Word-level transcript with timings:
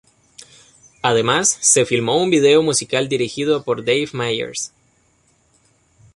Además, 1.03 1.59
se 1.61 1.85
filmó 1.85 2.17
un 2.17 2.31
vídeo 2.31 2.63
musical 2.63 3.07
dirigido 3.07 3.63
por 3.63 3.85
Dave 3.85 4.09
Meyers. 4.13 4.71